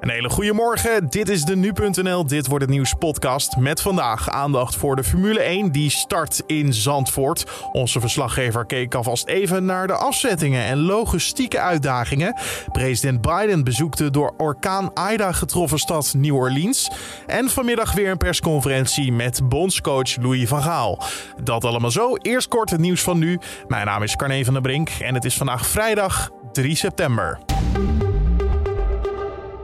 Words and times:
Een 0.00 0.10
hele 0.10 0.28
goede 0.28 0.52
morgen. 0.52 1.08
Dit 1.08 1.28
is 1.28 1.44
de 1.44 1.56
nu.nl 1.56 2.26
Dit 2.26 2.46
wordt 2.46 2.64
het 2.64 2.72
nieuws 2.72 2.94
podcast 2.94 3.56
met 3.56 3.80
vandaag 3.80 4.28
aandacht 4.28 4.76
voor 4.76 4.96
de 4.96 5.04
Formule 5.04 5.40
1 5.40 5.72
die 5.72 5.90
start 5.90 6.42
in 6.46 6.74
Zandvoort. 6.74 7.46
Onze 7.72 8.00
verslaggever 8.00 8.66
keek 8.66 8.94
alvast 8.94 9.26
even 9.26 9.64
naar 9.64 9.86
de 9.86 9.92
afzettingen 9.92 10.64
en 10.64 10.78
logistieke 10.78 11.60
uitdagingen. 11.60 12.34
President 12.72 13.20
Biden 13.20 13.64
bezoekte 13.64 14.10
door 14.10 14.34
orkaan 14.36 14.92
Ida 15.12 15.32
getroffen 15.32 15.78
stad 15.78 16.14
New 16.16 16.34
Orleans. 16.34 16.90
En 17.26 17.48
vanmiddag 17.48 17.92
weer 17.92 18.10
een 18.10 18.16
persconferentie 18.16 19.12
met 19.12 19.48
bondscoach 19.48 20.16
Louis 20.16 20.48
van 20.48 20.62
Gaal. 20.62 21.02
Dat 21.42 21.64
allemaal 21.64 21.90
zo. 21.90 22.16
Eerst 22.16 22.48
kort 22.48 22.70
het 22.70 22.80
nieuws 22.80 23.02
van 23.02 23.18
nu. 23.18 23.38
Mijn 23.68 23.86
naam 23.86 24.02
is 24.02 24.16
Carne 24.16 24.44
van 24.44 24.52
der 24.52 24.62
Brink 24.62 24.88
en 24.88 25.14
het 25.14 25.24
is 25.24 25.36
vandaag 25.36 25.66
vrijdag 25.66 26.30
3 26.52 26.74
september. 26.74 27.38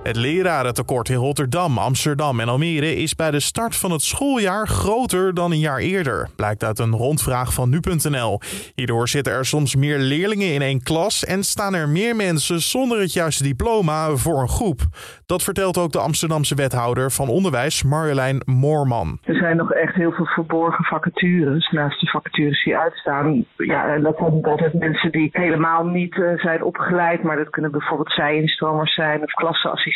Het 0.07 0.17
lerarentekort 0.17 1.09
in 1.09 1.17
Rotterdam, 1.17 1.79
Amsterdam 1.79 2.41
en 2.41 2.49
Almere 2.49 2.97
is 2.97 3.15
bij 3.15 3.31
de 3.31 3.41
start 3.41 3.77
van 3.77 3.91
het 3.91 4.03
schooljaar 4.03 4.67
groter 4.67 5.35
dan 5.35 5.51
een 5.53 5.59
jaar 5.59 5.79
eerder, 5.79 6.29
blijkt 6.37 6.65
uit 6.65 6.79
een 6.79 6.93
rondvraag 6.93 7.55
van 7.55 7.71
nu.nl. 7.71 8.41
Hierdoor 8.75 9.09
zitten 9.09 9.33
er 9.33 9.45
soms 9.45 9.77
meer 9.77 9.99
leerlingen 9.99 10.55
in 10.55 10.63
één 10.63 10.83
klas 10.83 11.25
en 11.25 11.43
staan 11.43 11.75
er 11.75 11.89
meer 11.89 12.17
mensen 12.17 12.61
zonder 12.61 13.01
het 13.01 13.13
juiste 13.13 13.43
diploma 13.43 14.11
voor 14.11 14.41
een 14.41 14.49
groep. 14.49 14.81
Dat 15.27 15.43
vertelt 15.43 15.79
ook 15.79 15.93
de 15.93 15.99
Amsterdamse 15.99 16.55
wethouder 16.55 17.11
van 17.11 17.29
onderwijs 17.29 17.83
Marjolein 17.83 18.43
Moorman. 18.45 19.19
Er 19.25 19.35
zijn 19.35 19.57
nog 19.57 19.73
echt 19.73 19.95
heel 19.95 20.13
veel 20.13 20.27
verborgen 20.27 20.85
vacatures 20.85 21.71
naast 21.71 22.01
de 22.01 22.11
vacatures 22.11 22.65
die 22.65 22.77
uitstaan. 22.77 23.45
Ja, 23.57 23.95
en 23.95 24.03
dat 24.03 24.17
zijn 24.19 24.45
altijd 24.45 24.75
mensen 24.75 25.13
die 25.13 25.29
helemaal 25.33 25.85
niet 25.85 26.15
uh, 26.17 26.39
zijn 26.39 26.63
opgeleid, 26.63 27.23
maar 27.23 27.37
dat 27.37 27.51
kunnen 27.51 27.71
bijvoorbeeld 27.71 28.13
zij-instromers 28.13 28.95
zijn 28.95 29.23
of 29.23 29.33
klasseassistenten 29.33 29.95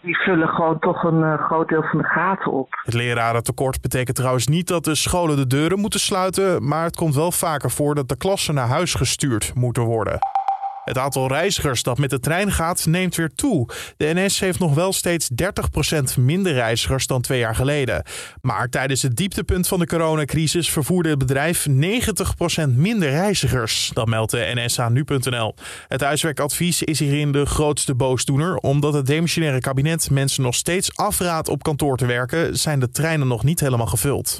die 0.00 0.16
vullen 0.16 0.48
gewoon 0.48 0.78
toch 0.78 1.02
een 1.02 1.20
uh, 1.20 1.46
groot 1.46 1.68
deel 1.68 1.82
van 1.82 1.98
de 1.98 2.04
gaten 2.04 2.52
op. 2.52 2.80
Het 2.82 2.94
lerarentekort 2.94 3.80
betekent 3.80 4.16
trouwens 4.16 4.46
niet 4.46 4.68
dat 4.68 4.84
de 4.84 4.94
scholen 4.94 5.36
de 5.36 5.46
deuren 5.46 5.78
moeten 5.78 6.00
sluiten, 6.00 6.68
maar 6.68 6.84
het 6.84 6.96
komt 6.96 7.14
wel 7.14 7.32
vaker 7.32 7.70
voor 7.70 7.94
dat 7.94 8.08
de 8.08 8.16
klassen 8.16 8.54
naar 8.54 8.68
huis 8.68 8.94
gestuurd 8.94 9.52
moeten 9.54 9.82
worden. 9.82 10.18
Het 10.86 10.98
aantal 10.98 11.28
reizigers 11.28 11.82
dat 11.82 11.98
met 11.98 12.10
de 12.10 12.20
trein 12.20 12.52
gaat 12.52 12.86
neemt 12.86 13.14
weer 13.14 13.34
toe. 13.34 13.68
De 13.96 14.12
NS 14.14 14.40
heeft 14.40 14.58
nog 14.58 14.74
wel 14.74 14.92
steeds 14.92 15.28
30% 16.18 16.18
minder 16.18 16.52
reizigers 16.52 17.06
dan 17.06 17.20
twee 17.20 17.38
jaar 17.38 17.54
geleden. 17.54 18.02
Maar 18.40 18.68
tijdens 18.68 19.02
het 19.02 19.16
dieptepunt 19.16 19.68
van 19.68 19.78
de 19.78 19.86
coronacrisis 19.86 20.70
vervoerde 20.70 21.08
het 21.08 21.18
bedrijf 21.18 21.66
90% 21.68 21.72
minder 22.74 23.10
reizigers. 23.10 23.90
Dat 23.94 24.06
meldt 24.06 24.30
de 24.30 24.50
NS 24.54 24.80
aan 24.80 24.92
nu.nl. 24.92 25.54
Het 25.88 26.00
huiswerkadvies 26.00 26.82
is 26.82 26.98
hierin 26.98 27.32
de 27.32 27.46
grootste 27.46 27.94
boosdoener. 27.94 28.56
Omdat 28.56 28.94
het 28.94 29.06
demissionaire 29.06 29.60
kabinet 29.60 30.10
mensen 30.10 30.42
nog 30.42 30.54
steeds 30.54 30.96
afraadt 30.96 31.48
op 31.48 31.62
kantoor 31.62 31.96
te 31.96 32.06
werken, 32.06 32.56
zijn 32.56 32.80
de 32.80 32.90
treinen 32.90 33.28
nog 33.28 33.44
niet 33.44 33.60
helemaal 33.60 33.86
gevuld. 33.86 34.38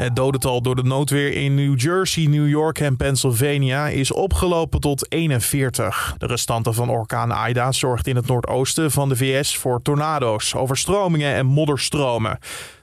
Het 0.00 0.16
dodental 0.16 0.62
door 0.62 0.76
de 0.76 0.82
noodweer 0.82 1.32
in 1.32 1.54
New 1.54 1.80
Jersey, 1.80 2.26
New 2.26 2.48
York 2.48 2.78
en 2.78 2.96
Pennsylvania 2.96 3.88
is 3.88 4.12
opgelopen 4.12 4.80
tot 4.80 5.12
41. 5.12 6.14
De 6.18 6.26
restanten 6.26 6.74
van 6.74 6.88
orkaan 6.88 7.48
Ida 7.48 7.72
zorgt 7.72 8.06
in 8.06 8.16
het 8.16 8.26
noordoosten 8.26 8.90
van 8.90 9.08
de 9.08 9.16
VS 9.16 9.56
voor 9.56 9.82
tornado's, 9.82 10.54
overstromingen 10.54 11.34
en 11.34 11.46
modderstromen. 11.46 12.38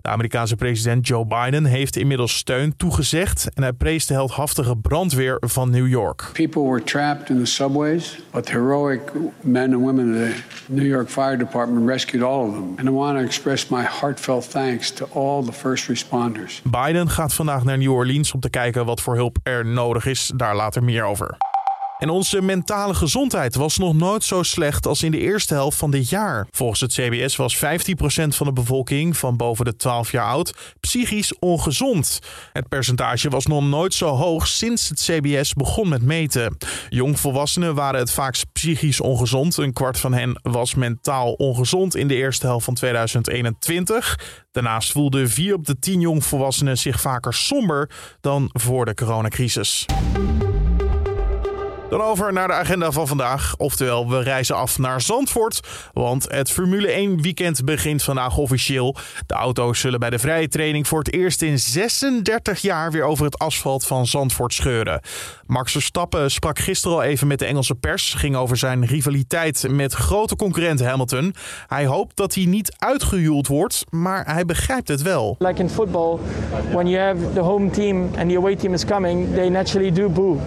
De 0.07 0.13
Amerikaanse 0.13 0.55
president 0.55 1.07
Joe 1.07 1.25
Biden 1.25 1.65
heeft 1.65 1.95
inmiddels 1.95 2.35
steun 2.35 2.77
toegezegd 2.77 3.49
en 3.53 3.63
hij 3.63 3.73
prees 3.73 4.05
de 4.05 4.13
heldhaftige 4.13 4.77
brandweer 4.77 5.37
van 5.39 5.69
New 5.69 5.87
York. 5.87 6.29
People 6.33 6.61
were 6.61 6.83
trapped 6.83 7.29
in 7.29 7.37
the 7.37 7.45
subways, 7.45 8.19
but 8.31 8.45
the 8.45 8.51
heroic 8.51 9.01
men 9.41 9.73
and 9.73 9.83
women 9.83 10.09
of 10.09 10.15
the 10.15 10.41
New 10.73 10.85
York 10.85 11.09
Fire 11.09 11.37
Department 11.37 11.87
rescued 11.87 12.23
all 12.23 12.47
of 12.47 12.53
them. 12.53 12.73
And 12.77 12.87
I 12.87 12.91
want 12.91 13.17
to 13.17 13.23
express 13.23 13.67
my 13.67 13.83
heartfelt 13.83 14.45
thanks 14.45 14.91
to 14.91 15.05
all 15.13 15.43
the 15.43 15.53
first 15.53 15.87
responders. 15.87 16.61
Biden 16.63 17.06
gaat 17.09 17.33
vandaag 17.33 17.63
naar 17.63 17.77
New 17.77 17.91
Orleans 17.91 18.31
om 18.31 18.39
te 18.39 18.49
kijken 18.49 18.85
wat 18.85 19.01
voor 19.01 19.15
hulp 19.15 19.37
er 19.43 19.65
nodig 19.65 20.05
is. 20.05 20.31
Daar 20.35 20.55
later 20.55 20.83
meer 20.83 21.03
over. 21.03 21.37
En 21.97 22.09
onze 22.09 22.41
mentale 22.41 22.93
gezondheid 22.93 23.55
was 23.55 23.77
nog 23.77 23.93
nooit 23.93 24.23
zo 24.23 24.43
slecht 24.43 24.87
als 24.87 25.03
in 25.03 25.11
de 25.11 25.19
eerste 25.19 25.53
helft 25.53 25.77
van 25.77 25.91
dit 25.91 26.09
jaar. 26.09 26.47
Volgens 26.51 26.81
het 26.81 26.93
CBS 26.93 27.35
was 27.35 27.57
15% 27.57 27.59
van 28.27 28.47
de 28.47 28.53
bevolking 28.53 29.17
van 29.17 29.37
boven 29.37 29.65
de 29.65 29.75
12 29.75 30.11
jaar 30.11 30.25
oud 30.25 30.75
psychisch 30.79 31.39
ongezond. 31.39 32.19
Het 32.53 32.67
percentage 32.67 33.29
was 33.29 33.45
nog 33.45 33.63
nooit 33.63 33.93
zo 33.93 34.07
hoog 34.07 34.47
sinds 34.47 34.89
het 34.89 34.99
CBS 34.99 35.53
begon 35.53 35.89
met 35.89 36.01
meten. 36.01 36.57
Jongvolwassenen 36.89 37.75
waren 37.75 37.99
het 37.99 38.11
vaakst 38.11 38.45
psychisch 38.51 39.01
ongezond. 39.01 39.57
Een 39.57 39.73
kwart 39.73 39.99
van 39.99 40.13
hen 40.13 40.39
was 40.43 40.75
mentaal 40.75 41.33
ongezond 41.33 41.95
in 41.95 42.07
de 42.07 42.15
eerste 42.15 42.45
helft 42.45 42.65
van 42.65 42.73
2021. 42.73 44.19
Daarnaast 44.51 44.91
voelden 44.91 45.29
4 45.29 45.53
op 45.53 45.65
de 45.65 45.79
10 45.79 45.99
jongvolwassenen 45.99 46.77
zich 46.77 47.01
vaker 47.01 47.33
somber 47.33 47.89
dan 48.21 48.49
voor 48.53 48.85
de 48.85 48.93
coronacrisis. 48.93 49.85
Dan 51.89 52.01
over 52.01 52.33
naar 52.33 52.47
de 52.47 52.53
agenda 52.53 52.91
van 52.91 53.07
vandaag. 53.07 53.53
Oftewel, 53.57 54.09
we 54.09 54.21
reizen 54.21 54.55
af 54.55 54.77
naar 54.77 55.01
Zandvoort. 55.01 55.59
Want 55.93 56.31
het 56.31 56.51
Formule 56.51 56.91
1 56.91 57.21
weekend 57.21 57.65
begint 57.65 58.03
vandaag 58.03 58.37
officieel. 58.37 58.95
De 59.27 59.33
auto's 59.33 59.79
zullen 59.79 59.99
bij 59.99 60.09
de 60.09 60.19
vrije 60.19 60.47
training 60.47 60.87
voor 60.87 60.99
het 60.99 61.13
eerst 61.13 61.41
in 61.41 61.59
36 61.59 62.59
jaar 62.59 62.91
weer 62.91 63.03
over 63.03 63.25
het 63.25 63.39
asfalt 63.39 63.85
van 63.85 64.05
Zandvoort 64.05 64.53
scheuren. 64.53 65.01
Max 65.45 65.71
Verstappen 65.71 66.31
sprak 66.31 66.59
gisteren 66.59 66.97
al 66.97 67.03
even 67.03 67.27
met 67.27 67.39
de 67.39 67.45
Engelse 67.45 67.75
pers. 67.75 68.13
Ging 68.13 68.35
over 68.35 68.57
zijn 68.57 68.85
rivaliteit 68.85 69.65
met 69.69 69.93
grote 69.93 70.35
concurrent 70.35 70.83
Hamilton. 70.83 71.35
Hij 71.67 71.85
hoopt 71.85 72.15
dat 72.15 72.33
hij 72.33 72.45
niet 72.45 72.75
uitgejoeld 72.77 73.47
wordt, 73.47 73.83
maar 73.89 74.25
hij 74.25 74.45
begrijpt 74.45 74.87
het 74.87 75.01
wel. 75.01 75.35
Like 75.39 75.61
in 75.61 75.69
football, 75.69 76.19
when 76.71 76.87
you 76.87 77.03
have 77.03 77.33
the 77.33 77.39
home 77.39 77.69
team 77.69 78.09
and 78.17 78.29
the 78.29 78.37
away 78.37 78.55
team 78.55 78.73
is 78.73 78.85
coming, 78.85 79.33
they 79.33 79.49
naturally 79.49 79.91
do 79.91 80.09
boo. 80.09 80.39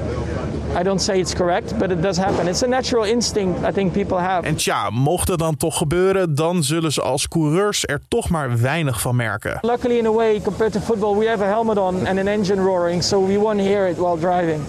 I 0.78 0.82
don't 0.82 1.02
say 1.02 1.18
it's 1.18 1.34
correct, 1.34 1.78
but 1.78 1.90
it 1.90 2.02
does 2.02 2.16
happen. 2.16 2.48
It's 2.48 2.62
a 2.62 2.66
natural 2.66 3.04
instinct 3.04 3.64
I 3.64 3.72
think 3.72 3.92
people 3.92 4.18
have. 4.18 4.46
En 4.46 4.56
tja, 4.56 4.90
mocht 4.90 5.28
het 5.28 5.38
dan 5.38 5.56
toch 5.56 5.76
gebeuren, 5.78 6.34
dan 6.34 6.62
zullen 6.64 6.92
ze 6.92 7.02
als 7.02 7.28
coureurs 7.28 7.86
er 7.86 8.00
toch 8.08 8.28
maar 8.28 8.60
weinig 8.60 9.00
van 9.00 9.16
merken. 9.16 9.58
Luckily 9.60 9.98
in 9.98 10.06
a 10.06 10.12
way, 10.12 10.40
compared 10.40 10.72
to 10.72 10.80
football, 10.80 11.16
we 11.18 11.28
have 11.28 11.42
a 11.42 11.46
helmet 11.46 11.78
on 11.78 12.06
and 12.06 12.18
an 12.18 12.28
engine 12.28 12.62
roaring, 12.62 13.02
so 13.02 13.26
we 13.26 13.38
won't 13.38 13.60
hear 13.60 13.88
it 13.88 13.96
while 13.96 14.16
driving. 14.18 14.60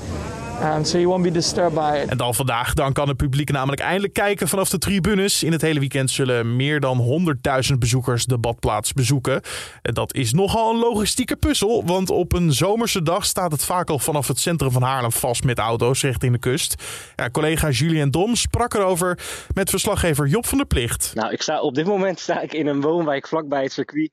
Um, 0.62 0.86
so 0.86 0.98
you 0.98 1.08
won't 1.08 1.24
be 1.24 1.32
disturbed 1.32 1.74
by 1.74 2.00
it. 2.04 2.10
En 2.10 2.18
dan 2.18 2.36
vandaag, 2.36 2.74
dan 2.74 2.94
kan 2.94 3.08
het 3.08 3.18
publiek 3.18 3.52
namelijk 3.52 3.82
eindelijk 3.82 4.14
kijken 4.14 4.48
vanaf 4.48 4.70
de 4.70 4.78
tribunes. 4.78 5.44
In 5.44 5.52
het 5.52 5.62
hele 5.62 5.80
weekend 5.80 6.12
zullen 6.12 6.56
meer 6.56 6.80
dan 6.80 7.26
100.000 7.72 7.78
bezoekers 7.78 8.26
de 8.26 8.38
badplaats 8.38 8.94
bezoeken. 8.94 9.42
En 9.82 9.94
dat 9.94 10.14
is 10.14 10.34
nogal 10.34 10.74
een 10.74 10.80
logistieke 10.80 11.36
puzzel, 11.36 11.86
want 11.86 12.10
op 12.10 12.34
een 12.34 12.54
zomerse 12.54 13.02
dag 13.02 13.26
staat 13.26 13.52
het 13.52 13.66
vaak 13.66 13.90
al 13.90 14.00
vanaf 14.00 14.28
het 14.28 14.40
centrum 14.40 14.72
van 14.72 14.82
Haarlem 14.82 15.12
vast 15.12 15.44
met 15.44 15.58
auto's 15.58 16.02
richting 16.02 16.34
de 16.34 16.40
kust. 16.40 16.84
Ja, 17.16 17.30
collega 17.30 17.70
Julien 17.70 18.12
Dom 18.12 18.36
sprak 18.36 18.74
erover 18.74 19.20
met 19.54 19.70
verslaggever 19.70 20.28
Job 20.28 20.46
van 20.46 20.58
der 20.58 20.68
Plicht. 20.68 21.12
Nou, 21.14 21.32
ik 21.32 21.42
sta, 21.42 21.62
op 21.62 21.76
dit 21.76 21.86
moment 21.86 22.20
sta 22.20 22.42
ik 22.42 22.54
in 22.54 22.68
een 22.68 22.82
woonwijk 22.82 23.28
vlakbij 23.28 23.64
het 23.64 23.72
circuit 23.72 24.12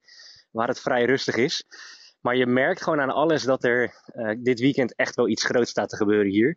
waar 0.51 0.69
het 0.69 0.81
vrij 0.81 1.05
rustig 1.05 1.37
is. 1.37 1.65
Maar 2.29 2.37
je 2.37 2.47
merkt 2.47 2.83
gewoon 2.83 3.01
aan 3.01 3.11
alles 3.11 3.43
dat 3.43 3.65
er 3.65 3.95
uh, 4.15 4.31
dit 4.39 4.61
weekend 4.61 4.95
echt 4.95 5.15
wel 5.15 5.29
iets 5.29 5.45
groots 5.45 5.71
staat 5.71 5.89
te 5.89 5.97
gebeuren 5.97 6.31
hier. 6.31 6.57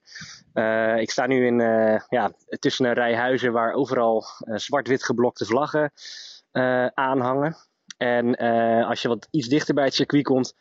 Uh, 0.54 0.98
ik 0.98 1.12
sta 1.12 1.26
nu 1.26 1.46
in, 1.46 1.60
uh, 1.60 2.00
ja, 2.10 2.32
tussen 2.60 2.86
een 2.86 2.94
rij 2.94 3.16
huizen 3.16 3.52
waar 3.52 3.74
overal 3.74 4.26
zwart-wit 4.46 5.04
geblokte 5.04 5.46
vlaggen 5.46 5.92
aanhangen. 6.94 7.56
En 7.98 8.36
als 8.86 9.02
je 9.02 9.08
wat 9.08 9.28
iets 9.32 9.48
dichter 9.48 9.74
bij 9.74 9.84
het 9.84 9.94
circuit 9.94 10.24
komt, 10.24 10.54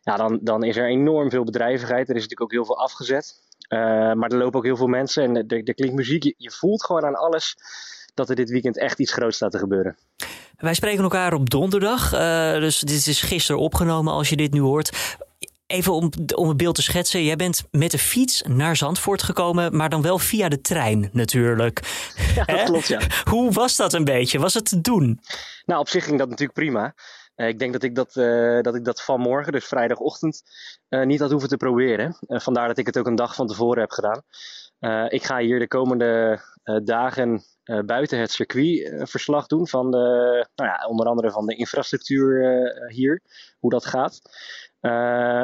ja, 0.00 0.16
dan, 0.16 0.38
dan 0.42 0.62
is 0.62 0.76
er 0.76 0.86
enorm 0.86 1.30
veel 1.30 1.44
bedrijvigheid. 1.44 2.08
Er 2.08 2.16
is 2.16 2.22
natuurlijk 2.22 2.40
ook 2.40 2.52
heel 2.52 2.64
veel 2.64 2.78
afgezet. 2.78 3.34
maar 3.68 4.30
er 4.30 4.36
lopen 4.36 4.58
ook 4.58 4.64
heel 4.64 4.76
veel 4.76 4.86
mensen 4.86 5.22
en 5.22 5.36
er, 5.36 5.62
er 5.64 5.74
klinkt 5.74 5.96
muziek. 5.96 6.22
Je, 6.22 6.34
je 6.36 6.50
voelt 6.50 6.84
gewoon 6.84 7.04
aan 7.04 7.16
alles 7.16 7.56
dat 8.14 8.28
er 8.28 8.36
dit 8.36 8.50
weekend 8.50 8.78
echt 8.78 8.98
iets 8.98 9.12
groots 9.12 9.36
staat 9.36 9.52
te 9.52 9.58
gebeuren. 9.58 9.96
Wij 10.56 10.74
spreken 10.74 11.02
elkaar 11.02 11.32
op 11.32 11.50
donderdag. 11.50 12.12
Uh, 12.12 12.52
dus 12.52 12.78
dit 12.78 13.06
is 13.06 13.22
gisteren 13.22 13.60
opgenomen 13.60 14.12
als 14.12 14.28
je 14.28 14.36
dit 14.36 14.52
nu 14.52 14.60
hoort. 14.60 15.16
Even 15.66 15.92
om, 15.92 16.10
om 16.34 16.48
het 16.48 16.56
beeld 16.56 16.74
te 16.74 16.82
schetsen. 16.82 17.24
Jij 17.24 17.36
bent 17.36 17.64
met 17.70 17.90
de 17.90 17.98
fiets 17.98 18.42
naar 18.42 18.76
Zandvoort 18.76 19.22
gekomen, 19.22 19.76
maar 19.76 19.88
dan 19.88 20.02
wel 20.02 20.18
via 20.18 20.48
de 20.48 20.60
trein 20.60 21.08
natuurlijk. 21.12 21.80
Ja, 22.34 22.44
dat 22.44 22.62
klopt, 22.62 22.86
ja. 22.86 23.00
Hoe 23.30 23.52
was 23.52 23.76
dat 23.76 23.92
een 23.92 24.04
beetje? 24.04 24.38
Was 24.38 24.54
het 24.54 24.68
te 24.68 24.80
doen? 24.80 25.20
Nou, 25.64 25.80
op 25.80 25.88
zich 25.88 26.04
ging 26.04 26.18
dat 26.18 26.28
natuurlijk 26.28 26.58
prima. 26.58 26.94
Uh, 27.36 27.48
ik 27.48 27.58
denk 27.58 27.72
dat 27.72 27.82
ik 27.82 27.94
dat, 27.94 28.16
uh, 28.16 28.62
dat 28.62 28.74
ik 28.74 28.84
dat 28.84 29.02
vanmorgen, 29.02 29.52
dus 29.52 29.64
vrijdagochtend, 29.64 30.42
niet 30.88 31.20
had 31.20 31.30
hoeven 31.30 31.48
te 31.48 31.56
proberen. 31.56 32.16
vandaar 32.20 32.68
dat 32.68 32.78
ik 32.78 32.86
het 32.86 32.98
ook 32.98 33.06
een 33.06 33.14
dag 33.14 33.34
van 33.34 33.46
tevoren 33.46 33.80
heb 33.80 33.90
gedaan. 33.90 34.22
ik 35.08 35.24
ga 35.24 35.38
hier 35.38 35.58
de 35.58 35.68
komende 35.68 36.40
dagen 36.84 37.44
buiten 37.86 38.18
het 38.18 38.30
circuit 38.30 38.92
verslag 39.10 39.46
doen 39.46 39.68
van 39.68 39.90
de, 39.90 39.98
nou 40.54 40.70
ja, 40.70 40.86
onder 40.86 41.06
andere 41.06 41.30
van 41.30 41.46
de 41.46 41.54
infrastructuur 41.54 42.88
hier, 42.88 43.22
hoe 43.58 43.70
dat 43.70 43.86
gaat. 43.86 44.20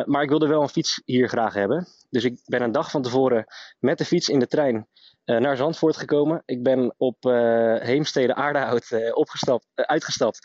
maar 0.07 0.23
ik 0.23 0.29
wilde 0.29 0.47
wel 0.47 0.63
een 0.63 0.69
fiets 0.69 1.03
hier 1.05 1.29
graag 1.29 1.55
hebben. 1.55 1.87
Dus 2.11 2.25
ik 2.25 2.41
ben 2.45 2.63
een 2.63 2.73
dag 2.73 2.91
van 2.91 3.03
tevoren 3.03 3.45
met 3.79 3.99
de 3.99 4.05
fiets 4.05 4.29
in 4.29 4.39
de 4.39 4.47
trein 4.47 4.89
naar 5.25 5.57
Zandvoort 5.57 5.97
gekomen. 5.97 6.43
Ik 6.45 6.63
ben 6.63 6.95
op 6.97 7.17
Heemstede 7.83 8.35
Aardehout 8.35 9.15
opgestapt, 9.15 9.67
uitgestapt 9.75 10.39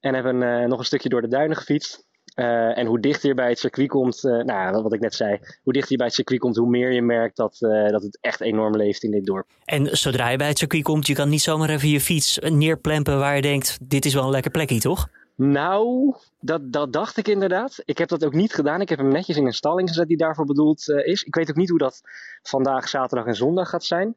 en 0.00 0.14
heb 0.14 0.24
een, 0.24 0.68
nog 0.68 0.78
een 0.78 0.84
stukje 0.84 1.08
door 1.08 1.22
de 1.22 1.28
duinen 1.28 1.56
gefietst. 1.56 2.10
Uh, 2.36 2.78
en 2.78 2.86
hoe 2.86 3.00
dichter 3.00 3.28
je 3.28 3.34
bij 3.34 3.48
het 3.48 3.58
circuit 3.58 3.88
komt, 3.88 4.24
uh, 4.24 4.42
nou, 4.42 4.82
wat 4.82 4.92
ik 4.92 5.00
net 5.00 5.14
zei, 5.14 5.38
hoe 5.62 5.72
dichter 5.72 5.92
je 5.92 5.96
bij 5.96 6.06
het 6.06 6.14
circuit 6.14 6.40
komt, 6.40 6.56
hoe 6.56 6.68
meer 6.68 6.92
je 6.92 7.02
merkt 7.02 7.36
dat, 7.36 7.58
uh, 7.60 7.88
dat 7.88 8.02
het 8.02 8.18
echt 8.20 8.40
enorm 8.40 8.76
leeft 8.76 9.02
in 9.02 9.10
dit 9.10 9.24
dorp. 9.24 9.46
En 9.64 9.96
zodra 9.96 10.28
je 10.28 10.36
bij 10.36 10.48
het 10.48 10.58
circuit 10.58 10.82
komt, 10.82 11.06
je 11.06 11.14
kan 11.14 11.28
niet 11.28 11.42
zomaar 11.42 11.70
even 11.70 11.88
je 11.88 12.00
fiets 12.00 12.38
neerplempen 12.38 13.18
waar 13.18 13.36
je 13.36 13.42
denkt, 13.42 13.78
dit 13.82 14.04
is 14.04 14.14
wel 14.14 14.24
een 14.24 14.30
lekker 14.30 14.50
plekje, 14.50 14.80
toch? 14.80 15.08
Nou, 15.34 16.14
dat, 16.40 16.72
dat 16.72 16.92
dacht 16.92 17.16
ik 17.16 17.28
inderdaad. 17.28 17.82
Ik 17.84 17.98
heb 17.98 18.08
dat 18.08 18.24
ook 18.24 18.34
niet 18.34 18.54
gedaan. 18.54 18.80
Ik 18.80 18.88
heb 18.88 18.98
hem 18.98 19.08
netjes 19.08 19.36
in 19.36 19.46
een 19.46 19.52
stalling 19.52 19.88
gezet 19.88 20.08
die 20.08 20.16
daarvoor 20.16 20.46
bedoeld 20.46 20.88
is. 20.88 21.22
Ik 21.22 21.34
weet 21.34 21.50
ook 21.50 21.56
niet 21.56 21.68
hoe 21.68 21.78
dat 21.78 22.00
vandaag, 22.42 22.88
zaterdag 22.88 23.26
en 23.26 23.34
zondag 23.34 23.68
gaat 23.68 23.84
zijn. 23.84 24.16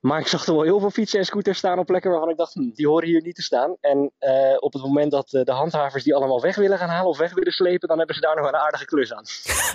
Maar 0.00 0.20
ik 0.20 0.26
zag 0.26 0.46
er 0.46 0.54
wel 0.54 0.62
heel 0.62 0.80
veel 0.80 0.90
fietsen 0.90 1.18
en 1.18 1.24
scooters 1.24 1.58
staan 1.58 1.78
op 1.78 1.86
plekken 1.86 2.10
waarvan 2.10 2.30
ik 2.30 2.36
dacht, 2.36 2.54
hm, 2.54 2.70
die 2.70 2.86
horen 2.86 3.08
hier 3.08 3.22
niet 3.22 3.34
te 3.34 3.42
staan. 3.42 3.76
En 3.80 4.12
uh, 4.20 4.56
op 4.58 4.72
het 4.72 4.82
moment 4.82 5.10
dat 5.10 5.32
uh, 5.32 5.44
de 5.44 5.52
handhavers 5.52 6.04
die 6.04 6.14
allemaal 6.14 6.40
weg 6.40 6.56
willen 6.56 6.78
gaan 6.78 6.88
halen 6.88 7.08
of 7.08 7.18
weg 7.18 7.34
willen 7.34 7.52
slepen, 7.52 7.88
dan 7.88 7.98
hebben 7.98 8.14
ze 8.14 8.20
daar 8.20 8.36
nog 8.36 8.46
een 8.46 8.56
aardige 8.56 8.84
klus 8.84 9.12
aan. 9.12 9.24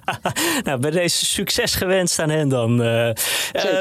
nou, 0.66 0.80
bij 0.80 0.92
deze 0.92 1.26
succes 1.26 1.76
gewenst 1.76 2.20
aan 2.20 2.30
hen 2.30 2.50
dan. 2.50 2.82
Uh, 2.82 3.12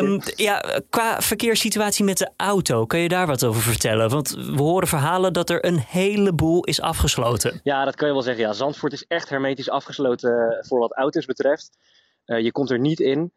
um, 0.00 0.20
ja, 0.36 0.80
qua 0.90 1.20
verkeerssituatie 1.20 2.04
met 2.04 2.18
de 2.18 2.30
auto, 2.36 2.86
kun 2.86 2.98
je 2.98 3.08
daar 3.08 3.26
wat 3.26 3.44
over 3.44 3.62
vertellen? 3.62 4.08
Want 4.08 4.30
we 4.30 4.62
horen 4.62 4.88
verhalen 4.88 5.32
dat 5.32 5.50
er 5.50 5.64
een 5.64 5.78
heleboel 5.78 6.64
is 6.64 6.80
afgesloten. 6.80 7.60
Ja, 7.62 7.84
dat 7.84 7.94
kan 7.94 8.08
je 8.08 8.14
wel 8.14 8.22
zeggen. 8.22 8.44
Ja, 8.44 8.52
Zandvoort 8.52 8.92
is 8.92 9.04
echt 9.08 9.28
hermetisch 9.28 9.70
afgesloten 9.70 10.64
voor 10.68 10.78
wat 10.78 10.92
auto's 10.92 11.24
betreft. 11.24 11.78
je 12.24 12.52
komt 12.52 12.70
er 12.70 12.80
niet 12.80 13.00
in. 13.00 13.32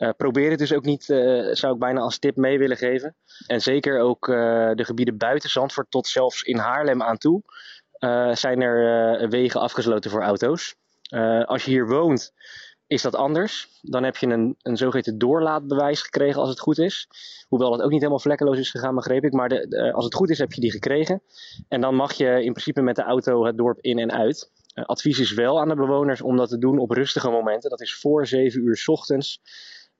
Uh, 0.00 0.08
probeer 0.16 0.50
het 0.50 0.58
dus 0.58 0.72
ook 0.72 0.84
niet, 0.84 1.08
uh, 1.08 1.54
zou 1.54 1.72
ik 1.72 1.78
bijna 1.78 2.00
als 2.00 2.18
tip 2.18 2.36
mee 2.36 2.58
willen 2.58 2.76
geven. 2.76 3.16
En 3.46 3.60
zeker 3.60 4.00
ook 4.00 4.28
uh, 4.28 4.70
de 4.74 4.84
gebieden 4.84 5.16
buiten 5.16 5.50
Zandvoort 5.50 5.90
tot 5.90 6.06
zelfs 6.06 6.42
in 6.42 6.56
Haarlem 6.56 7.02
aan 7.02 7.18
toe 7.18 7.42
zijn 8.32 8.60
er 8.60 9.28
wegen 9.28 9.60
afgesloten 9.60 10.10
voor 10.10 10.22
auto's. 10.22 10.76
als 11.44 11.64
je 11.64 11.70
hier 11.70 11.88
woont, 11.88 12.32
is 12.86 13.02
dat 13.02 13.14
anders. 13.14 13.68
Dan 13.82 14.02
heb 14.02 14.16
je 14.16 14.26
een, 14.26 14.56
een 14.62 14.76
zogeheten 14.76 15.18
doorlaatbewijs 15.18 16.02
gekregen 16.02 16.40
als 16.40 16.48
het 16.48 16.60
goed 16.60 16.78
is. 16.78 17.08
Hoewel 17.48 17.70
dat 17.70 17.82
ook 17.82 17.90
niet 17.90 17.98
helemaal 17.98 18.20
vlekkeloos 18.20 18.58
is 18.58 18.70
gegaan, 18.70 18.94
begreep 18.94 19.24
ik. 19.24 19.32
Maar 19.32 19.48
de, 19.48 19.92
als 19.92 20.04
het 20.04 20.14
goed 20.14 20.30
is, 20.30 20.38
heb 20.38 20.52
je 20.52 20.60
die 20.60 20.70
gekregen. 20.70 21.22
En 21.68 21.80
dan 21.80 21.94
mag 21.94 22.12
je 22.12 22.44
in 22.44 22.52
principe 22.52 22.80
met 22.80 22.96
de 22.96 23.02
auto 23.02 23.44
het 23.44 23.56
dorp 23.56 23.78
in 23.80 23.98
en 23.98 24.12
uit. 24.12 24.50
advies 24.74 25.18
is 25.18 25.32
wel 25.32 25.60
aan 25.60 25.68
de 25.68 25.74
bewoners 25.74 26.22
om 26.22 26.36
dat 26.36 26.48
te 26.48 26.58
doen 26.58 26.78
op 26.78 26.90
rustige 26.90 27.30
momenten. 27.30 27.70
Dat 27.70 27.80
is 27.80 27.94
voor 27.94 28.26
7 28.26 28.60
uur 28.60 28.76
s 28.76 28.88
ochtends. 28.88 29.40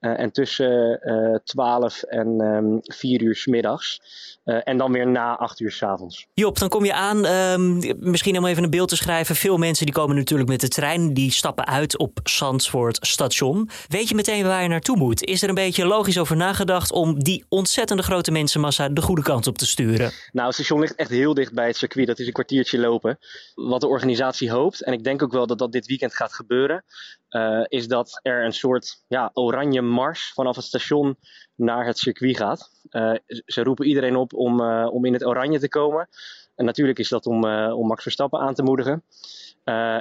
Uh, 0.01 0.21
en 0.21 0.33
tussen 0.33 1.01
uh, 1.05 1.39
12 1.45 2.03
en 2.03 2.41
um, 2.41 2.79
4 2.83 3.23
uur 3.23 3.37
s 3.37 3.47
middags. 3.47 4.01
Uh, 4.45 4.61
en 4.65 4.79
dan 4.79 4.93
weer 4.93 5.07
na 5.07 5.37
8 5.37 5.61
uur 5.61 5.73
s 5.73 5.83
avonds. 5.83 6.27
Job, 6.35 6.59
dan 6.59 6.69
kom 6.69 6.85
je 6.85 6.95
aan. 6.95 7.27
Um, 7.27 7.81
misschien 7.99 8.39
om 8.39 8.47
even 8.47 8.63
een 8.63 8.71
beeld 8.71 8.89
te 8.89 8.97
schrijven. 8.97 9.37
Veel 9.37 9.57
mensen 9.57 9.87
die 9.87 9.95
komen 9.95 10.17
natuurlijk 10.17 10.49
met 10.49 10.61
de 10.61 10.69
trein. 10.69 11.15
Die 11.15 11.31
stappen 11.31 11.67
uit 11.67 11.99
op 11.99 12.21
Zandvoort 12.23 12.99
station. 13.07 13.69
Weet 13.89 14.09
je 14.09 14.15
meteen 14.15 14.45
waar 14.45 14.63
je 14.63 14.69
naartoe 14.69 14.97
moet? 14.97 15.25
Is 15.25 15.43
er 15.43 15.49
een 15.49 15.55
beetje 15.55 15.87
logisch 15.87 16.19
over 16.19 16.37
nagedacht 16.37 16.93
om 16.93 17.23
die 17.23 17.45
ontzettende 17.49 18.03
grote 18.03 18.31
mensenmassa 18.31 18.89
de 18.89 19.03
goede 19.03 19.23
kant 19.23 19.47
op 19.47 19.59
te 19.59 19.67
sturen? 19.67 20.11
Nou, 20.33 20.47
het 20.47 20.55
station 20.55 20.81
ligt 20.81 20.95
echt 20.95 21.11
heel 21.11 21.35
dicht 21.35 21.53
bij 21.53 21.67
het 21.67 21.77
circuit. 21.77 22.07
Dat 22.07 22.19
is 22.19 22.27
een 22.27 22.33
kwartiertje 22.33 22.79
lopen. 22.79 23.19
Wat 23.55 23.81
de 23.81 23.89
organisatie 23.89 24.51
hoopt, 24.51 24.83
en 24.83 24.93
ik 24.93 25.05
denk 25.05 25.23
ook 25.23 25.33
wel 25.33 25.47
dat 25.47 25.59
dat 25.59 25.73
dit 25.73 25.87
weekend 25.87 26.15
gaat 26.15 26.33
gebeuren, 26.33 26.85
uh, 27.31 27.65
is 27.69 27.89
dat 27.89 28.21
er 28.23 28.45
een 28.45 28.53
soort 28.53 29.03
ja, 29.09 29.31
oranje 29.35 29.83
mars 29.91 30.33
vanaf 30.33 30.57
het 30.57 30.65
station 30.65 31.17
naar 31.55 31.87
het 31.87 31.99
circuit 31.99 32.37
gaat. 32.37 32.71
Uh, 32.91 33.15
ze 33.47 33.63
roepen 33.63 33.87
iedereen 33.87 34.17
op 34.17 34.35
om, 34.35 34.61
uh, 34.61 34.89
om 34.93 35.05
in 35.05 35.13
het 35.13 35.25
oranje 35.25 35.59
te 35.59 35.69
komen. 35.69 36.09
En 36.55 36.65
natuurlijk 36.65 36.99
is 36.99 37.09
dat 37.09 37.27
om, 37.27 37.45
om 37.73 37.87
Max 37.87 38.03
Verstappen 38.03 38.41
aan 38.41 38.55
te 38.55 38.63
moedigen. 38.63 39.05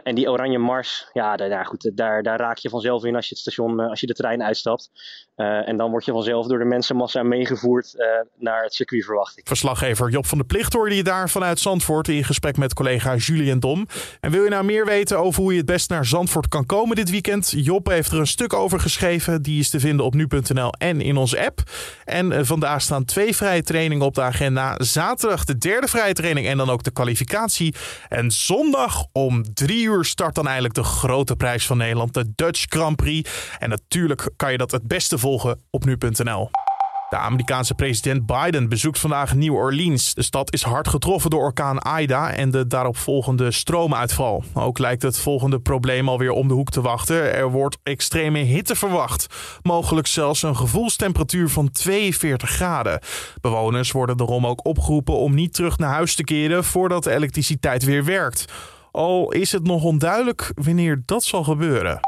En 0.04 0.16
die 0.16 0.32
oranje 0.32 0.58
mars, 0.58 1.10
ja, 1.14 1.36
daar, 1.36 1.50
daar, 1.50 1.66
goed, 1.66 1.92
daar, 1.98 2.24
daar 2.24 2.40
raak 2.40 2.58
je 2.58 2.70
vanzelf 2.70 3.04
in 3.04 3.16
als 3.16 3.28
je 3.28 3.34
het 3.34 3.44
station, 3.44 3.80
als 3.80 4.00
je 4.00 4.08
de 4.08 4.14
trein 4.14 4.44
uitstapt. 4.44 4.92
Uh, 5.40 5.68
en 5.68 5.78
dan 5.78 5.92
word 5.92 6.06
je 6.06 6.12
vanzelf 6.12 6.48
door 6.48 6.60
de 6.60 6.66
mensenmassa 6.66 7.24
meegevoerd 7.24 7.96
naar 8.38 8.64
het 8.64 8.74
circuit, 8.74 9.06
verwacht 9.06 9.38
ik. 9.38 9.48
Verslaggever 9.48 10.10
Job 10.10 10.26
van 10.26 10.38
de 10.38 10.44
Plicht 10.44 10.74
hoorde 10.74 10.96
je 10.96 11.04
daar 11.04 11.30
vanuit 11.30 11.60
Zandvoort 11.60 12.08
in 12.08 12.24
gesprek 12.24 12.58
met 12.58 12.74
collega 12.74 13.16
Julien 13.16 13.60
Dom. 13.60 13.88
En 14.20 14.32
wil 14.32 14.44
je 14.44 14.50
nou 14.50 14.64
meer 14.64 14.86
weten 14.86 15.20
over 15.20 15.42
hoe 15.42 15.52
je 15.52 15.58
het 15.58 15.66
best 15.66 15.90
naar 15.90 16.06
Zandvoort 16.06 16.48
kan 16.48 16.66
komen 16.66 16.96
dit 16.96 17.10
weekend? 17.10 17.54
Job 17.56 17.88
heeft 17.88 18.12
er 18.12 18.20
een 18.20 18.28
stuk 18.28 18.54
over 18.54 18.80
geschreven. 18.80 19.42
Die 19.42 19.60
is 19.60 19.70
te 19.70 19.80
vinden 19.80 20.06
op 20.06 20.14
nu.nl 20.14 20.72
en 20.72 21.02
in 21.02 21.18
onze 21.18 21.46
app. 21.46 21.60
En 22.06 22.46
vandaag 22.46 22.82
staan 22.82 23.06
twee 23.06 23.36
vrije 23.36 23.64
trainingen 23.64 24.06
op 24.06 24.16
de 24.16 24.22
agenda. 24.22 24.76
Zaterdag 24.78 25.44
de 25.44 25.58
derde 25.58 25.88
vrije 25.88 26.14
training 26.14 26.48
en 26.48 26.58
dan 26.58 26.70
ook 26.70 26.84
de 26.84 26.92
kwalificatie. 26.92 27.76
En 28.10 28.32
zondag 28.32 29.06
om 29.12 29.54
drie 29.54 29.86
uur 29.86 30.06
start 30.06 30.36
dan 30.36 30.46
eigenlijk 30.46 30.76
de 30.76 30.84
grote 30.84 31.36
prijs 31.36 31.66
van 31.66 31.78
Nederland, 31.78 32.14
de 32.14 32.26
Dutch 32.36 32.66
Grand 32.70 32.96
Prix. 32.96 33.32
En 33.60 33.70
natuurlijk 33.70 34.30
kan 34.36 34.52
je 34.52 34.58
dat 34.58 34.72
het 34.72 34.88
beste 34.88 35.18
volgen 35.18 35.28
op 35.70 35.86
nu.nl. 35.86 36.50
De 37.10 37.18
Amerikaanse 37.18 37.74
president 37.74 38.26
Biden 38.26 38.70
bezoekt 38.70 39.00
vandaag 39.00 39.36
New 39.36 39.54
Orleans. 39.54 40.14
De 40.14 40.22
stad 40.22 40.54
is 40.54 40.62
hard 40.64 40.88
getroffen 40.88 41.30
door 41.30 41.42
orkaan 41.42 42.00
Ida 42.00 42.32
en 42.32 42.52
de 42.52 42.68
daaropvolgende 42.68 43.52
stroomuitval. 43.52 44.44
Ook 44.54 44.80
lijkt 44.80 45.02
het 45.02 45.18
volgende 45.18 45.60
probleem 45.60 46.10
alweer 46.10 46.32
om 46.32 46.48
de 46.48 46.54
hoek 46.54 46.70
te 46.70 46.82
wachten. 46.82 47.34
Er 47.34 47.52
wordt 47.52 47.78
extreme 47.84 48.40
hitte 48.40 48.76
verwacht. 48.76 49.28
Mogelijk 49.62 50.08
zelfs 50.08 50.44
een 50.44 50.56
gevoelstemperatuur 50.56 51.50
van 51.50 51.72
42 51.72 52.50
graden. 52.50 53.00
Bewoners 53.42 53.92
worden 53.92 54.18
daarom 54.18 54.46
ook 54.46 54.66
opgeroepen 54.66 55.16
om 55.16 55.34
niet 55.36 55.54
terug 55.54 55.78
naar 55.78 55.94
huis 55.94 56.16
te 56.16 56.24
keren 56.24 56.64
voordat 56.64 57.04
de 57.04 57.12
elektriciteit 57.12 57.84
weer 57.84 58.06
werkt. 58.06 58.46
Al 58.92 59.32
is 59.32 59.52
het 59.52 59.64
nog 59.64 59.84
onduidelijk 59.84 60.52
wanneer 60.56 61.02
dat 61.06 61.24
zal 61.24 61.44
gebeuren. 61.44 62.00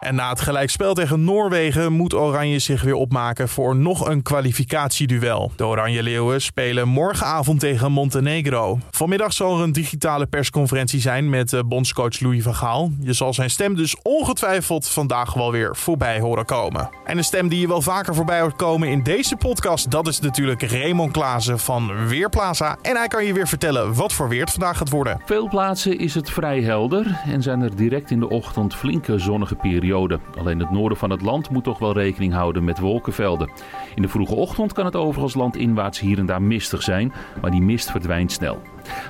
En 0.00 0.14
na 0.14 0.28
het 0.28 0.40
gelijkspel 0.40 0.94
tegen 0.94 1.24
Noorwegen 1.24 1.92
moet 1.92 2.14
Oranje 2.14 2.58
zich 2.58 2.82
weer 2.82 2.94
opmaken 2.94 3.48
voor 3.48 3.76
nog 3.76 4.08
een 4.08 4.22
kwalificatieduel. 4.22 5.52
De 5.56 5.66
Oranje 5.66 6.02
Leeuwen 6.02 6.42
spelen 6.42 6.88
morgenavond 6.88 7.60
tegen 7.60 7.92
Montenegro. 7.92 8.78
Vanmiddag 8.90 9.32
zal 9.32 9.56
er 9.56 9.62
een 9.62 9.72
digitale 9.72 10.26
persconferentie 10.26 11.00
zijn 11.00 11.30
met 11.30 11.52
eh, 11.52 11.60
bondscoach 11.66 12.20
Louis 12.20 12.42
van 12.42 12.54
Gaal. 12.54 12.90
Je 13.00 13.12
zal 13.12 13.34
zijn 13.34 13.50
stem 13.50 13.74
dus 13.74 13.96
ongetwijfeld 14.02 14.88
vandaag 14.88 15.34
wel 15.34 15.52
weer 15.52 15.76
voorbij 15.76 16.20
horen 16.20 16.44
komen. 16.44 16.90
En 17.04 17.18
een 17.18 17.24
stem 17.24 17.48
die 17.48 17.60
je 17.60 17.68
wel 17.68 17.82
vaker 17.82 18.14
voorbij 18.14 18.40
hoort 18.40 18.56
komen 18.56 18.88
in 18.88 19.02
deze 19.02 19.36
podcast, 19.36 19.90
dat 19.90 20.06
is 20.06 20.20
natuurlijk 20.20 20.62
Raymond 20.62 21.12
Klaassen 21.12 21.58
van 21.58 22.06
Weerplaza. 22.08 22.76
En 22.82 22.96
hij 22.96 23.08
kan 23.08 23.24
je 23.24 23.32
weer 23.32 23.48
vertellen 23.48 23.94
wat 23.94 24.12
voor 24.12 24.28
weer 24.28 24.40
het 24.40 24.50
vandaag 24.50 24.76
gaat 24.76 24.90
worden. 24.90 25.20
Veel 25.24 25.48
plaatsen 25.48 25.98
is 25.98 26.14
het 26.14 26.30
vrij 26.30 26.60
helder 26.60 27.20
en 27.26 27.42
zijn 27.42 27.60
er 27.60 27.76
direct 27.76 28.10
in 28.10 28.20
de 28.20 28.28
ochtend 28.28 28.74
flinke 28.74 29.18
zonnige 29.18 29.54
perioden. 29.54 29.86
Alleen 29.94 30.58
het 30.58 30.70
noorden 30.70 30.98
van 30.98 31.10
het 31.10 31.22
land 31.22 31.50
moet 31.50 31.64
toch 31.64 31.78
wel 31.78 31.92
rekening 31.92 32.32
houden 32.32 32.64
met 32.64 32.78
wolkenvelden. 32.78 33.50
In 33.94 34.02
de 34.02 34.08
vroege 34.08 34.34
ochtend 34.34 34.72
kan 34.72 34.84
het 34.84 34.96
overigens 34.96 35.34
landinwaarts 35.34 36.00
hier 36.00 36.18
en 36.18 36.26
daar 36.26 36.42
mistig 36.42 36.82
zijn, 36.82 37.12
maar 37.40 37.50
die 37.50 37.62
mist 37.62 37.90
verdwijnt 37.90 38.32
snel. 38.32 38.62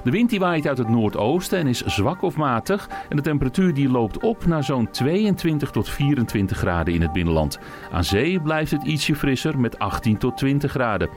De 0.05 0.11
wind 0.11 0.31
die 0.31 0.39
waait 0.39 0.67
uit 0.67 0.79
het 0.79 0.89
noordoosten 0.89 1.59
en 1.59 1.67
is 1.67 1.85
zwak 1.85 2.23
of 2.23 2.37
matig. 2.37 2.89
En 3.09 3.17
de 3.17 3.23
temperatuur 3.23 3.75
die 3.75 3.91
loopt 3.91 4.19
op 4.19 4.47
naar 4.47 4.65
zo'n 4.65 4.91
22 4.91 5.71
tot 5.71 5.89
24 5.89 6.57
graden 6.57 6.95
in 6.95 7.03
het 7.03 7.13
binnenland. 7.13 7.59
Aan 7.93 8.05
zee 8.05 8.41
blijft 8.41 8.71
het 8.71 8.83
ietsje 8.83 9.17
frisser 9.17 9.59
met 9.59 9.79
18 9.79 10.19
tot 10.19 10.37
20 10.37 10.71
graden. 10.71 11.09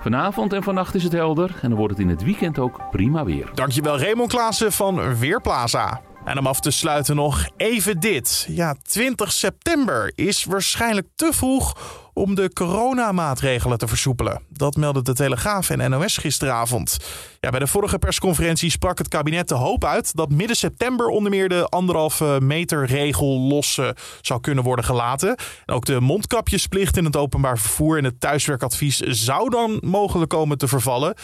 Vanavond 0.00 0.52
en 0.52 0.62
vannacht 0.62 0.94
is 0.94 1.02
het 1.02 1.12
helder 1.12 1.50
en 1.62 1.68
dan 1.68 1.78
wordt 1.78 1.92
het 1.92 2.02
in 2.02 2.08
het 2.08 2.24
weekend 2.24 2.58
ook 2.58 2.80
prima 2.90 3.24
weer. 3.24 3.50
Dankjewel 3.54 3.98
Raymond 3.98 4.28
Klaassen 4.28 4.72
van 4.72 5.18
Weerplaza. 5.18 6.00
En 6.26 6.38
om 6.38 6.46
af 6.46 6.60
te 6.60 6.70
sluiten 6.70 7.16
nog 7.16 7.48
even 7.56 8.00
dit. 8.00 8.46
Ja, 8.48 8.74
20 8.82 9.32
september 9.32 10.12
is 10.14 10.44
waarschijnlijk 10.44 11.06
te 11.14 11.28
vroeg 11.32 11.76
om 12.12 12.34
de 12.34 12.52
coronamaatregelen 12.52 13.78
te 13.78 13.88
versoepelen. 13.88 14.42
Dat 14.48 14.76
meldde 14.76 15.02
de 15.02 15.14
Telegraaf 15.14 15.70
en 15.70 15.90
NOS 15.90 16.16
gisteravond. 16.16 16.96
Ja, 17.40 17.50
bij 17.50 17.58
de 17.58 17.66
vorige 17.66 17.98
persconferentie 17.98 18.70
sprak 18.70 18.98
het 18.98 19.08
kabinet 19.08 19.48
de 19.48 19.54
hoop 19.54 19.84
uit 19.84 20.16
dat 20.16 20.30
midden 20.30 20.56
september 20.56 21.06
onder 21.06 21.30
meer 21.30 21.48
de 21.48 21.66
anderhalve 21.68 22.38
meter 22.42 22.86
regel 22.86 23.40
los 23.40 23.80
zou 24.20 24.40
kunnen 24.40 24.64
worden 24.64 24.84
gelaten. 24.84 25.36
En 25.66 25.74
ook 25.74 25.84
de 25.84 26.00
mondkapjesplicht 26.00 26.96
in 26.96 27.04
het 27.04 27.16
openbaar 27.16 27.58
vervoer 27.58 27.98
en 27.98 28.04
het 28.04 28.20
thuiswerkadvies 28.20 28.98
zou 28.98 29.50
dan 29.50 29.78
mogelijk 29.80 30.30
komen 30.30 30.58
te 30.58 30.68
vervallen. 30.68 31.14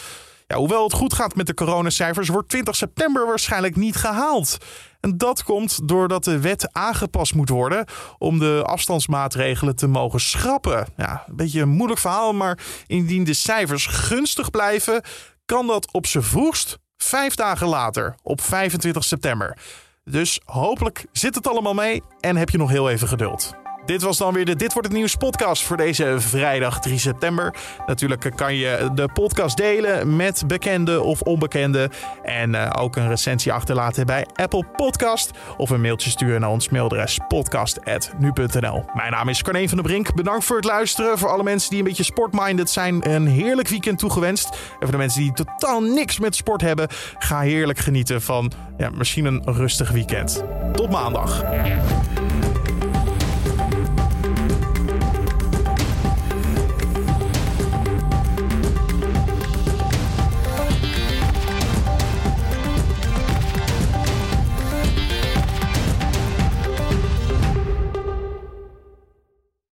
Ja, 0.47 0.59
hoewel 0.59 0.85
het 0.85 0.93
goed 0.93 1.15
gaat 1.15 1.35
met 1.35 1.47
de 1.47 1.55
coronacijfers, 1.55 2.29
wordt 2.29 2.49
20 2.49 2.77
september 2.77 3.27
waarschijnlijk 3.27 3.77
niet 3.77 3.97
gehaald. 3.97 4.59
En 5.03 5.17
dat 5.19 5.45
komt 5.45 5.89
doordat 5.89 6.25
de 6.25 6.41
wet 6.41 6.73
aangepast 6.73 7.35
moet 7.35 7.49
worden 7.49 7.85
om 8.19 8.39
de 8.39 8.63
afstandsmaatregelen 8.67 9.77
te 9.77 9.87
mogen 9.87 10.21
schrappen. 10.21 10.87
Ja, 10.97 11.25
een 11.29 11.37
beetje 11.37 11.61
een 11.61 11.69
moeilijk 11.69 12.01
verhaal, 12.01 12.33
maar 12.33 12.59
indien 12.87 13.25
de 13.25 13.35
cijfers 13.35 13.87
gunstig 13.87 14.51
blijven, 14.51 15.03
kan 15.45 15.67
dat 15.67 15.93
op 15.93 16.07
z'n 16.07 16.21
vroegst 16.21 16.79
vijf 16.97 17.35
dagen 17.35 17.67
later, 17.67 18.15
op 18.23 18.41
25 18.41 19.05
september. 19.05 19.59
Dus 20.05 20.41
hopelijk 20.45 21.07
zit 21.13 21.35
het 21.35 21.49
allemaal 21.49 21.75
mee 21.75 22.03
en 22.21 22.37
heb 22.37 22.51
je 22.51 22.59
nog 22.59 22.71
heel 22.71 22.91
even 22.91 23.09
geduld. 23.09 23.62
Dit 23.85 24.03
was 24.03 24.19
dan 24.19 24.35
weer 24.35 24.45
de 24.45 24.57
Dit 24.57 24.73
wordt 24.73 24.89
het 24.89 24.97
nieuws 24.97 25.15
podcast 25.15 25.63
voor 25.63 25.77
deze 25.77 26.15
vrijdag 26.19 26.81
3 26.81 26.99
september. 26.99 27.55
Natuurlijk 27.87 28.33
kan 28.35 28.55
je 28.55 28.91
de 28.95 29.09
podcast 29.13 29.57
delen 29.57 30.17
met 30.17 30.45
bekenden 30.47 31.05
of 31.05 31.21
onbekenden. 31.21 31.91
En 32.23 32.55
uh, 32.55 32.71
ook 32.79 32.97
een 32.97 33.09
recensie 33.09 33.53
achterlaten 33.53 34.07
bij 34.07 34.27
Apple 34.35 34.65
Podcast. 34.77 35.31
Of 35.57 35.71
een 35.71 35.81
mailtje 35.81 36.11
sturen 36.11 36.41
naar 36.41 36.51
ons 36.51 36.69
mailadres 36.69 37.19
podcast.nu.nl. 37.29 38.85
Mijn 38.95 39.11
naam 39.11 39.29
is 39.29 39.43
Carne 39.43 39.69
van 39.69 39.77
der 39.77 39.87
Brink. 39.87 40.15
Bedankt 40.15 40.45
voor 40.45 40.57
het 40.57 40.65
luisteren. 40.65 41.19
Voor 41.19 41.29
alle 41.29 41.43
mensen 41.43 41.71
die 41.71 41.79
een 41.79 41.85
beetje 41.85 42.03
sportminded 42.03 42.71
zijn, 42.71 43.11
een 43.11 43.27
heerlijk 43.27 43.69
weekend 43.69 43.99
toegewenst. 43.99 44.49
En 44.49 44.57
voor 44.81 44.91
de 44.91 44.97
mensen 44.97 45.21
die 45.21 45.33
totaal 45.33 45.81
niks 45.81 46.19
met 46.19 46.35
sport 46.35 46.61
hebben, 46.61 46.89
ga 47.19 47.41
heerlijk 47.41 47.79
genieten 47.79 48.23
van 48.23 48.53
ja, 48.77 48.91
misschien 48.91 49.25
een 49.25 49.43
rustig 49.45 49.91
weekend. 49.91 50.45
Tot 50.73 50.91
maandag. 50.91 51.45